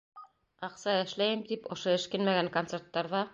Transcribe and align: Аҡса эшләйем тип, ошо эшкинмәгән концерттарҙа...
Аҡса 0.67 0.95
эшләйем 1.01 1.43
тип, 1.51 1.69
ошо 1.77 1.93
эшкинмәгән 1.99 2.51
концерттарҙа... 2.57 3.23